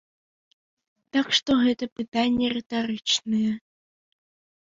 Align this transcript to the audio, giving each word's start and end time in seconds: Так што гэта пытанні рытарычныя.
Так 1.17 1.27
што 1.39 1.51
гэта 1.65 1.83
пытанні 1.99 2.45
рытарычныя. 2.55 3.51